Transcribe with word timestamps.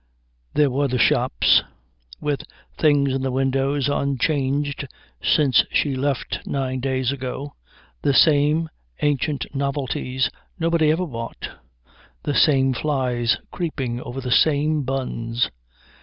There 0.55 0.71
were 0.71 0.87
the 0.87 0.97
shops, 0.97 1.61
with 2.19 2.39
the 2.39 2.45
things 2.81 3.13
in 3.13 3.21
the 3.21 3.29
windows 3.29 3.87
unchanged 3.87 4.87
since 5.21 5.63
she 5.71 5.95
left 5.95 6.39
nine 6.47 6.79
days 6.79 7.11
ago, 7.11 7.53
the 8.01 8.11
same 8.15 8.69
ancient 9.03 9.45
novelties 9.53 10.31
nobody 10.59 10.89
ever 10.89 11.05
bought, 11.05 11.49
the 12.23 12.33
same 12.33 12.73
flies 12.73 13.37
creeping 13.51 14.01
over 14.01 14.19
the 14.21 14.31
same 14.31 14.81
buns. 14.81 15.51